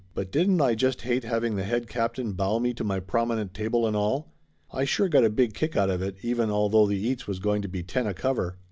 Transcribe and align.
Well, 0.15 0.25
didn't 0.25 0.59
I 0.61 0.73
just 0.73 1.01
hate 1.03 1.23
having 1.25 1.55
the 1.55 1.63
head 1.63 1.87
captain 1.87 2.33
bow 2.33 2.57
me 2.57 2.73
to 2.73 2.83
my 2.83 2.99
prominent 2.99 3.53
table 3.53 3.85
and 3.85 3.95
all? 3.95 4.33
I 4.71 4.83
sure 4.83 5.07
got 5.07 5.23
a 5.25 5.29
big 5.29 5.53
kick 5.53 5.77
out 5.77 5.91
of 5.91 6.01
it, 6.01 6.15
even 6.23 6.49
although 6.49 6.87
the 6.87 6.97
eats 6.99 7.27
was 7.27 7.37
going 7.37 7.61
to 7.61 7.67
be 7.67 7.83
ten 7.83 8.07
a 8.07 8.15
cover. 8.15 8.57